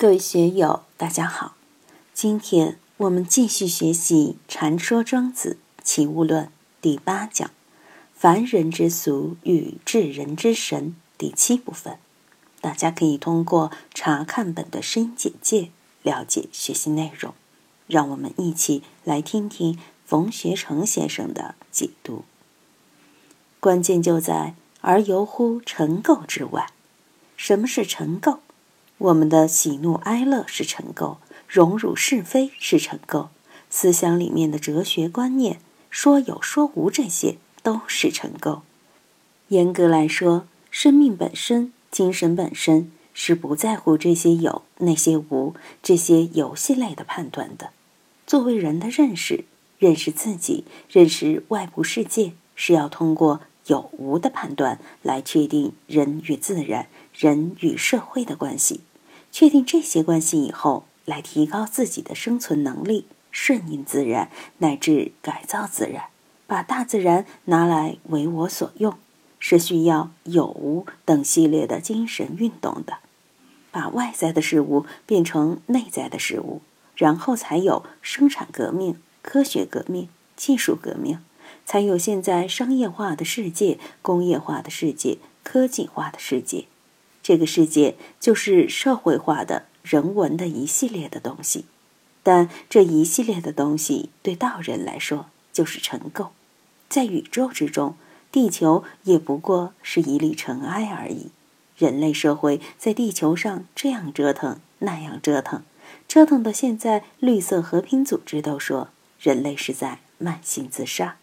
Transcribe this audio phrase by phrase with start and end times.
[0.00, 1.56] 各位学友，大家好。
[2.14, 6.44] 今天我们继续学习《禅说庄子·齐物论》
[6.80, 7.50] 第八讲
[8.16, 11.98] “凡人之俗与智人之神”第七部分。
[12.62, 15.68] 大家可以通过查看本的声音简介
[16.02, 17.34] 了解学习内容。
[17.86, 22.24] 让我们一起来听听冯学成先生的解读。
[23.60, 26.70] 关键就在“而游乎尘垢之外”。
[27.36, 28.38] 什么是尘垢？
[29.00, 31.16] 我们的喜怒哀乐是尘垢，
[31.48, 33.28] 荣辱是非是尘垢，
[33.70, 38.60] 思想里面的哲学观念，说有说无，这些都是尘垢。
[39.48, 47.70] 严格来说，生命本身、精神本身是不在乎这些有、那些无这些游戏类的判断的。
[48.26, 49.46] 作为人的认识，
[49.78, 58.82] 认识自己，认识外部世界，是要通过有无的判断来确定人与自然、人与社会的关系。
[59.32, 66.04] 确定这些关系以后，来提高自己的生存能力，顺应自然，乃至改造自然，
[66.46, 68.98] 把大自然拿来为我所用，
[69.38, 72.98] 是需要有无等系列的精神运动的。
[73.72, 76.60] 把外在的事物变成内在的事物，
[76.96, 81.20] 然后才有生产革命、科学革命、技术革命，
[81.64, 86.64] 才有现在商业化的世界、工业化的世界、科技化的世界。
[87.22, 91.64] 这个世界就是社会化的人文的一系列的东西，
[92.22, 96.28] 但这一系列的东西对道人来说就是尘垢，
[96.88, 97.94] 在宇宙之中，
[98.32, 101.30] 地球也不过是一粒尘埃而已。
[101.76, 105.62] 人类社会在地球上这样折腾，那样折腾，
[106.06, 111.16] 折腾到现在绿色和平组织都说人类是在慢性自杀。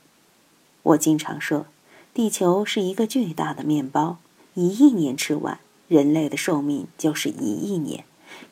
[0.82, 1.68] 我经常说，
[2.14, 4.18] 地球是一个巨大的面包，
[4.56, 5.60] 一亿年吃完。
[5.88, 8.04] 人类的寿命就是一亿年，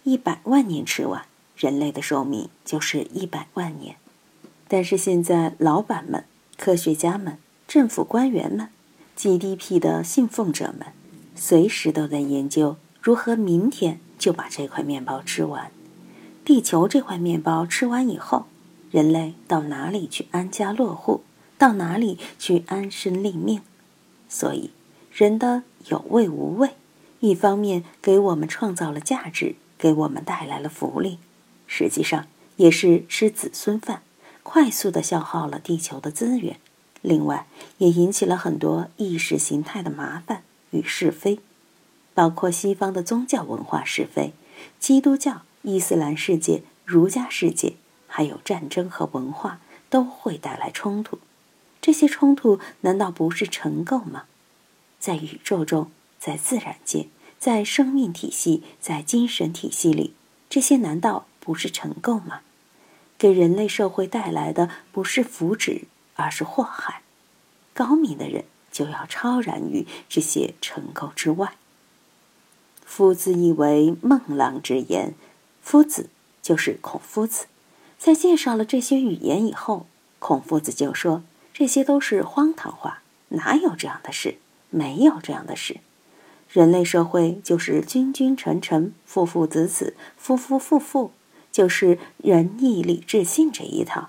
[0.04, 1.26] 一百万年吃完，
[1.58, 3.98] 人类的寿命就是一百万年。
[4.68, 6.24] 但是现在，老板们、
[6.58, 8.70] 科学家们、政府官员们、
[9.18, 10.88] GDP 的信奉者们，
[11.36, 15.72] 随时都在研究如何明天就把这块面包吃完。
[16.44, 18.46] 地球这块面包吃完以后，
[18.92, 21.22] 人类到哪里去安家落户？
[21.58, 23.62] 到哪里去安身立命？
[24.30, 24.72] 所以，
[25.12, 26.72] 人的有味无味。
[27.26, 31.18] 一方面给我们创造了价值，给我们带来了福利，
[31.66, 32.28] 实际上
[32.58, 34.04] 也是吃子孙饭，
[34.44, 36.60] 快速的消耗了地球的资源。
[37.02, 37.48] 另外，
[37.80, 41.40] 也引起了很多意识形态的麻烦与是非，
[42.14, 44.34] 包括西方的宗教文化是非，
[44.80, 47.74] 基督教、伊斯兰世界、儒家世界，
[48.06, 49.60] 还有战争和文化
[49.90, 51.18] 都会带来冲突。
[51.82, 54.26] 这些冲突难道不是尘垢吗？
[55.00, 57.08] 在宇宙中，在自然界。
[57.46, 60.16] 在生命体系，在精神体系里，
[60.50, 62.40] 这些难道不是成垢吗？
[63.20, 65.84] 给人类社会带来的不是福祉，
[66.16, 67.04] 而是祸害。
[67.76, 71.54] 高明的人就要超然于这些成垢之外。
[72.84, 75.14] 夫子以为孟浪之言，
[75.62, 76.10] 夫子
[76.42, 77.46] 就是孔夫子。
[78.00, 79.86] 在介绍了这些语言以后，
[80.18, 81.22] 孔夫子就说
[81.54, 84.40] ：“这些都是荒唐话，哪有这样的事？
[84.72, 85.82] 没有这样的事。”
[86.56, 91.12] 人类社会就是君君臣臣、父父子子、夫夫妇妇，
[91.52, 94.08] 就是仁义礼智信这一套。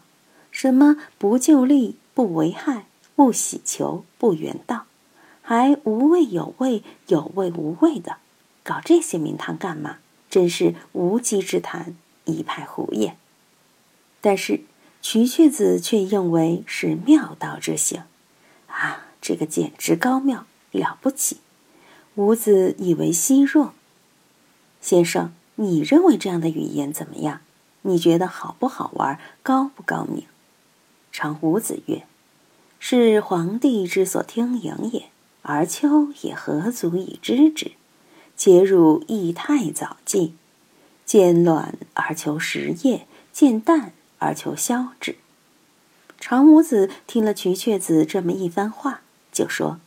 [0.53, 2.87] 什么不就利、不为害、
[3.17, 4.85] 不喜求、不远道，
[5.43, 8.19] 还无味有味、有味无味的，
[8.63, 9.97] 搞这些名堂干嘛？
[10.31, 11.97] 真是无稽之谈，
[12.27, 13.17] 一派胡言。
[14.21, 14.61] 但是
[15.03, 18.05] 瞿雀子却认为是妙道之行，
[18.69, 21.39] 啊，这个简直高妙了不起。
[22.17, 23.75] 伍子以为奚若。
[24.81, 27.41] 先生，你认为这样的语言怎么样？
[27.83, 29.21] 你觉得好不好玩？
[29.43, 30.25] 高不高明？
[31.13, 32.05] 常伍子曰
[32.81, 35.11] ：“是皇帝之所听盈也，
[35.43, 37.73] 而丘也何足以知之？
[38.35, 40.35] 皆汝亦太早计，
[41.05, 45.17] 见卵而求食业，见蛋而求消之。”
[46.19, 49.79] 常伍子听了瞿雀子这么一番话，就说：“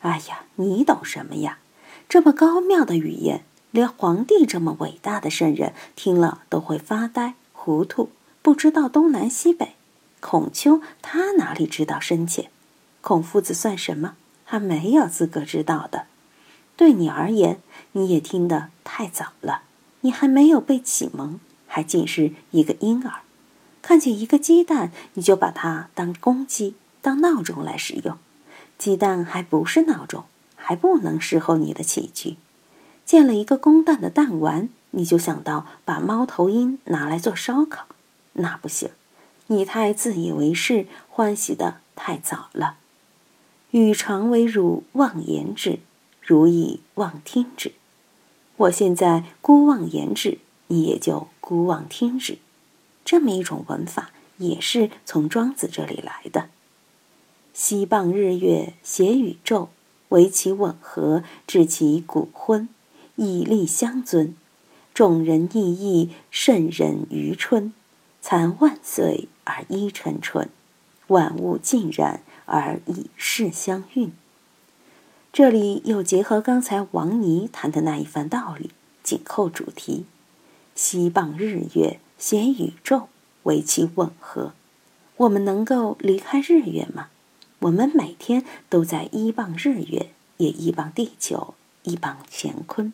[0.00, 1.60] 哎呀，你懂什么呀？”
[2.08, 8.08] 这么高妙的语言，连皇帝这么伟大的圣人听了都会发呆、糊涂，
[8.40, 9.74] 不知道东南西北。
[10.20, 12.50] 孔丘他哪里知道深浅？
[13.02, 14.14] 孔夫子算什么？
[14.46, 16.06] 他没有资格知道的。
[16.76, 17.60] 对你而言，
[17.92, 19.64] 你也听得太早了，
[20.00, 23.20] 你还没有被启蒙，还仅是一个婴儿。
[23.82, 28.16] 看见一个鸡蛋，你就把它当公鸡、当闹钟来使用。
[28.78, 30.24] 鸡蛋还不是闹钟。
[30.68, 32.36] 还不能侍候你的起居，
[33.06, 37.86] 见了一个公蛋的蛋丸，你就想到把猫头鹰拿来做烧烤，
[38.34, 38.90] 那不行，
[39.46, 42.76] 你太自以为是，欢喜的太早了。
[43.70, 45.78] 与常为汝妄言之，
[46.20, 47.72] 汝以妄听之。
[48.58, 50.36] 我现在孤妄言之，
[50.66, 52.36] 你也就孤妄听之。
[53.06, 56.50] 这么一种文法，也是从庄子这里来的。
[57.54, 59.70] 西傍日月，写宇宙，
[60.10, 62.68] 为其吻合，致其骨昏，
[63.16, 64.34] 以利相尊。
[64.94, 67.72] 众人异义，圣人于春。
[68.20, 70.48] 残万岁而依沉春，
[71.06, 74.12] 万物尽然而以世相运。
[75.32, 78.70] 这里又结合刚才王尼谈的那一番道理，
[79.02, 80.04] 紧扣主题。
[80.74, 83.08] 西傍日月，谐宇宙，
[83.44, 84.52] 为其吻合。
[85.16, 87.08] 我们能够离开日月吗？
[87.60, 92.92] 我们每天都在依傍日月，也依傍地球，依傍乾坤。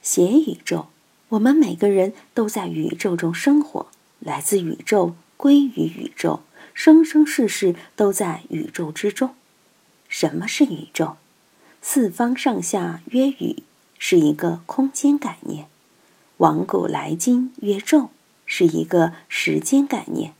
[0.00, 0.86] 写宇宙，
[1.30, 3.88] 我们每个人都在宇宙中生活，
[4.20, 6.40] 来自宇宙，归于宇宙，
[6.72, 9.34] 生生世世都在宇宙之中。
[10.08, 11.16] 什么是宇宙？
[11.80, 13.64] 四方上下曰宇，
[13.98, 15.64] 是一个空间概念；
[16.36, 18.10] 往古来今曰宙，
[18.46, 20.34] 是一个时间概念。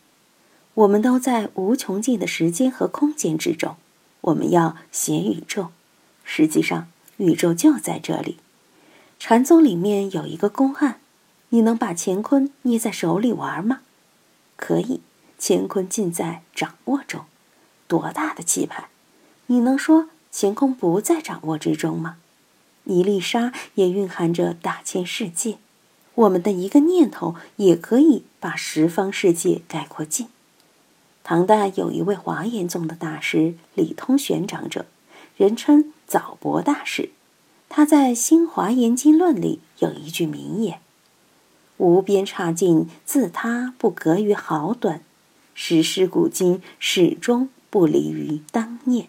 [0.75, 3.77] 我们都在无穷尽的时间和空间之中，
[4.23, 5.69] 我们要写宇宙。
[6.25, 6.89] 实际上，
[7.19, 8.39] 宇宙就在这里。
[9.19, 11.01] 禅宗里面有一个公案：
[11.51, 13.81] 你能把乾坤捏在手里玩吗？
[14.57, 15.03] 可以，
[15.39, 17.27] 乾坤尽在掌握中。
[17.87, 18.89] 多大的气派！
[19.49, 22.17] 你能说乾坤不在掌握之中吗？
[22.85, 25.59] 一粒沙也蕴含着大千世界，
[26.15, 30.29] 我们的一个念头也可以把十方世界概括尽。
[31.25, 34.87] 唐代有一位华严宗的大师李通玄长者，
[35.37, 37.11] 人称早博大师。
[37.69, 40.81] 他在《新华严经论》里有一句名言
[41.79, 44.99] ：“无边差劲，自他不隔于毫短；
[45.55, 49.09] 史诗古今，始终不离于当念。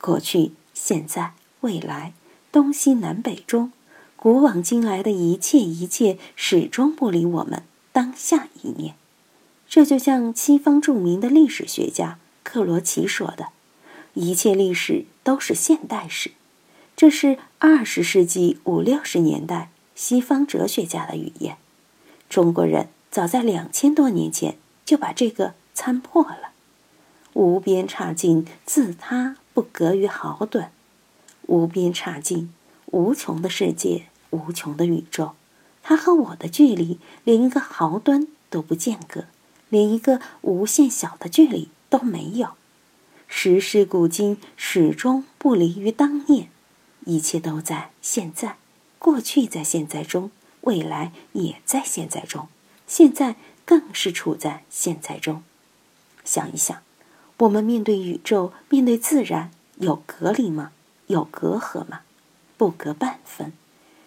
[0.00, 2.14] 过去、现在、未来，
[2.52, 3.72] 东西南北中，
[4.14, 8.94] 古往今来的一切一切，始终不离我们当下一念。”
[9.68, 13.48] 这就像西方著名的历史学家克罗齐说的
[14.14, 16.32] ：“一切历史都是现代史。”
[16.96, 21.58] 这是二十世纪五六十年代西方哲学家的语言。
[22.30, 26.52] 中国人早在两千多年前就把这个参破了。
[27.34, 30.72] 无边差劲，自他不隔于毫端。
[31.42, 32.50] 无边差劲，
[32.86, 35.32] 无穷的世界，无穷的宇宙，
[35.82, 39.26] 它和我的距离连一个毫端都不间隔。
[39.68, 42.50] 连一个无限小的距离都没有，
[43.26, 46.48] 时事古今始终不离于当念，
[47.04, 48.56] 一切都在现在，
[48.98, 50.30] 过去在现在中，
[50.62, 52.48] 未来也在现在中，
[52.86, 55.42] 现在更是处在现在中。
[56.24, 56.82] 想一想，
[57.38, 60.72] 我们面对宇宙，面对自然，有隔离吗？
[61.06, 62.00] 有隔阂吗？
[62.56, 63.52] 不隔半分。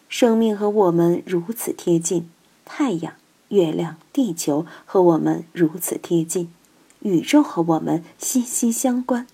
[0.09, 2.29] 生命和我们如此贴近，
[2.65, 3.13] 太阳。
[3.49, 6.51] 月亮、地球和我们如此贴近，
[7.01, 9.27] 宇宙和我们息息相关，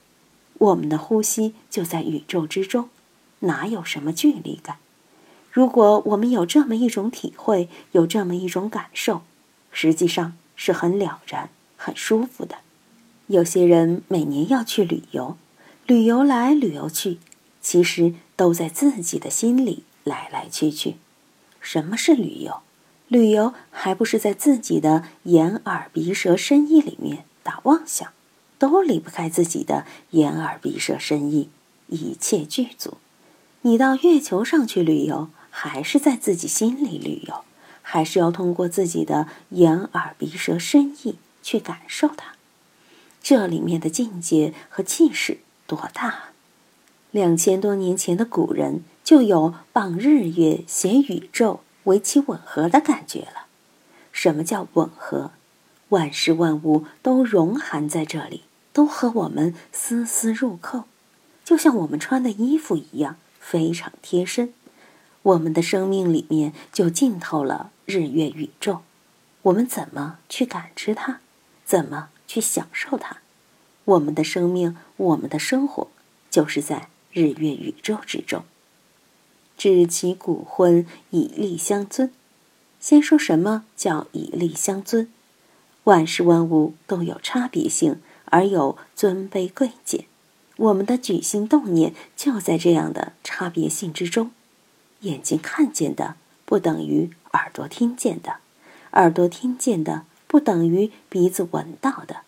[0.57, 2.89] 我们的呼吸就在宇宙之中，
[3.39, 4.77] 哪有什么距离感？
[5.51, 9.21] 如果我们有这么一种体会，有这么一种感受，
[9.71, 12.57] 实际上是很了然、很舒服的。
[13.27, 15.37] 有些人每年要去旅游，
[15.87, 17.19] 旅游来旅游去，
[17.61, 20.95] 其实都在自己的心里来来去去。
[21.59, 22.61] 什么是旅游？
[23.07, 28.11] 旅游还不是在自己的眼耳鼻舌身意里面打妄想，
[28.57, 31.49] 都离不开自己的眼耳鼻舌身意，
[31.87, 32.97] 一切具足。
[33.61, 37.43] 你到月球上去旅游，还是在自己心里旅游，
[37.83, 42.33] 还是要通过自己的眼耳鼻舌身意去感受它。
[43.21, 46.29] 这里面的境界和气势多大！
[47.11, 51.61] 两千多年前的古人就有傍日月写宇宙。
[51.85, 53.47] 为其吻合的感觉了。
[54.11, 55.31] 什么叫吻合？
[55.89, 60.85] 万事万物都融含在这里，都和我们丝丝入扣，
[61.43, 64.53] 就像我们穿的衣服一样，非常贴身。
[65.21, 68.81] 我们的生命里面就浸透了日月宇宙。
[69.43, 71.19] 我们怎么去感知它？
[71.63, 73.17] 怎么去享受它？
[73.85, 75.87] 我们的生命，我们的生活，
[76.31, 78.43] 就是在日月宇宙之中。
[79.57, 82.11] 知其骨昏，以利相尊。
[82.79, 85.09] 先说什么叫以利相尊？
[85.85, 90.05] 万事万物都有差别性，而有尊卑贵贱。
[90.57, 94.31] 我们的举心动念就在这样的差别性之中。
[95.01, 98.37] 眼睛看见的不等于耳朵听见的，
[98.91, 102.21] 耳朵听见的不等于鼻子闻到的，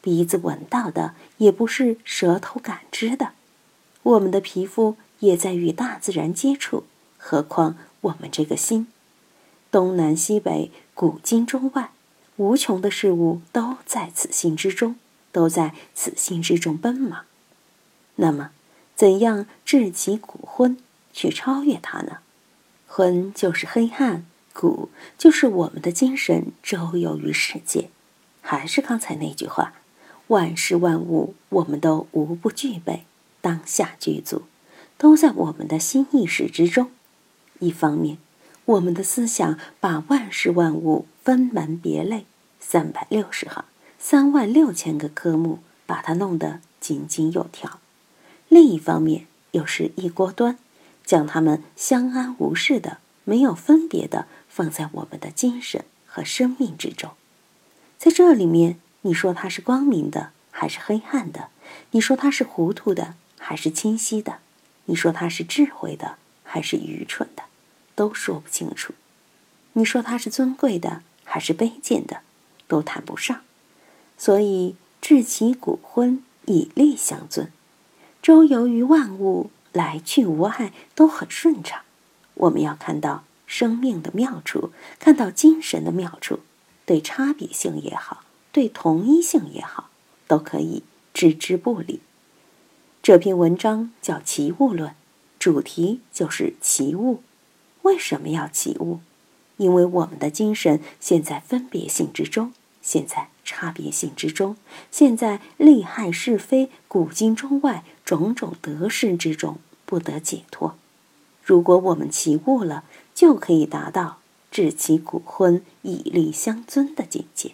[0.00, 3.32] 鼻子闻到的也不是舌头感知的。
[4.02, 6.84] 我们的皮肤也在与大自然接触，
[7.16, 8.86] 何况我们这个心？
[9.70, 11.90] 东南西北，古今中外，
[12.36, 14.96] 无穷的事物都在此心之中，
[15.32, 17.24] 都在此心之中奔忙。
[18.16, 18.50] 那么，
[18.94, 20.78] 怎样治其骨昏，
[21.12, 22.18] 去超越它呢？
[22.86, 27.90] 昏就是黑暗，骨就是我们的精神周游于世界。
[28.40, 29.74] 还是刚才那句话：
[30.28, 33.04] 万事万物，我们都无不具备，
[33.40, 34.42] 当下具足，
[34.98, 36.90] 都在我们的心意识之中。
[37.60, 38.18] 一方面，
[38.64, 42.26] 我们的思想把万事万物分门别类，
[42.60, 43.64] 三百六十行，
[43.98, 47.78] 三万六千个科目，把它弄得井井有条；
[48.48, 50.58] 另一方面，又是一锅端。
[51.04, 57.12] 将它们相安无事的、没有分别的放在我们的精神和生命之中，
[57.96, 61.50] 在这里面，你说它是光明的还是黑暗的？
[61.92, 64.38] 你说它是糊涂的还是清晰的？
[64.86, 67.44] 你说它是智慧的还是愚蠢的？
[67.94, 68.94] 都说不清楚。
[69.74, 72.22] 你说它是尊贵的还是卑贱的？
[72.66, 73.42] 都谈不上。
[74.18, 77.52] 所以，至其骨昏，以力相尊，
[78.20, 79.50] 周游于万物。
[79.72, 81.82] 来去无碍，都很顺畅。
[82.32, 86.40] 我们要看到生命的妙处，看到精神的妙处，
[86.86, 89.90] 对差别性也好，对同一性也好，
[90.26, 92.00] 都可以置之不理。
[93.06, 94.90] 这篇文章叫《奇物论》，
[95.38, 97.22] 主题就是奇物。
[97.82, 98.98] 为什么要奇物？
[99.58, 104.56] 因为我们的精神现在分别性之中，现在差别性之中，
[104.90, 109.58] 现在利害是非、古今中外种种得失之中。
[109.84, 110.74] 不得解脱。
[111.44, 112.82] 如果我们起悟了，
[113.14, 114.18] 就可以达到
[114.50, 117.52] 治其骨昏、以利相尊的境界。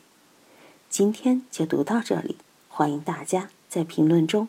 [0.89, 2.39] 今天就读到这里，
[2.71, 4.49] 欢迎大家在评论中